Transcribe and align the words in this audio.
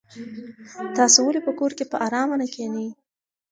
تاسو 0.97 1.17
ولې 1.23 1.41
په 1.47 1.51
کور 1.59 1.71
کې 1.77 1.85
په 1.91 1.97
ارامه 2.05 2.35
نه 2.41 2.47
کېنئ؟ 2.53 2.87